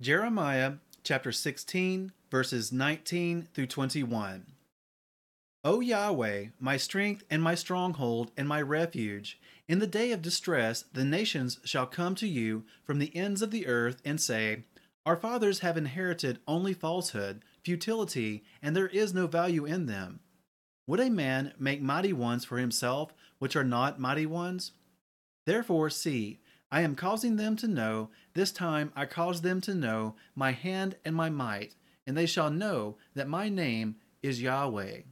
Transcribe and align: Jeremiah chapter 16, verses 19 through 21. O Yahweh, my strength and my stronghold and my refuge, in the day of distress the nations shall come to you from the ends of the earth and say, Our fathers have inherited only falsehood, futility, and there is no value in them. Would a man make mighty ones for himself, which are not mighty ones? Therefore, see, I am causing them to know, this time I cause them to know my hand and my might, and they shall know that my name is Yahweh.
Jeremiah 0.00 0.74
chapter 1.04 1.30
16, 1.30 2.10
verses 2.28 2.72
19 2.72 3.46
through 3.54 3.68
21. 3.68 4.44
O 5.62 5.78
Yahweh, 5.78 6.46
my 6.58 6.76
strength 6.76 7.22
and 7.30 7.40
my 7.40 7.54
stronghold 7.54 8.32
and 8.36 8.48
my 8.48 8.60
refuge, 8.60 9.38
in 9.68 9.78
the 9.78 9.86
day 9.86 10.10
of 10.10 10.20
distress 10.20 10.84
the 10.92 11.04
nations 11.04 11.60
shall 11.64 11.86
come 11.86 12.16
to 12.16 12.26
you 12.26 12.64
from 12.82 12.98
the 12.98 13.14
ends 13.14 13.40
of 13.40 13.52
the 13.52 13.68
earth 13.68 14.02
and 14.04 14.20
say, 14.20 14.64
Our 15.06 15.16
fathers 15.16 15.60
have 15.60 15.76
inherited 15.76 16.40
only 16.48 16.74
falsehood, 16.74 17.44
futility, 17.62 18.42
and 18.60 18.74
there 18.74 18.88
is 18.88 19.14
no 19.14 19.28
value 19.28 19.64
in 19.64 19.86
them. 19.86 20.18
Would 20.88 20.98
a 20.98 21.08
man 21.08 21.54
make 21.56 21.80
mighty 21.80 22.12
ones 22.12 22.44
for 22.44 22.58
himself, 22.58 23.14
which 23.38 23.54
are 23.54 23.62
not 23.62 24.00
mighty 24.00 24.26
ones? 24.26 24.72
Therefore, 25.46 25.88
see, 25.88 26.40
I 26.74 26.80
am 26.80 26.96
causing 26.96 27.36
them 27.36 27.54
to 27.58 27.68
know, 27.68 28.08
this 28.32 28.50
time 28.50 28.90
I 28.96 29.06
cause 29.06 29.42
them 29.42 29.60
to 29.60 29.76
know 29.76 30.16
my 30.34 30.50
hand 30.50 30.96
and 31.04 31.14
my 31.14 31.30
might, 31.30 31.76
and 32.04 32.16
they 32.16 32.26
shall 32.26 32.50
know 32.50 32.96
that 33.14 33.28
my 33.28 33.48
name 33.48 33.94
is 34.24 34.42
Yahweh. 34.42 35.02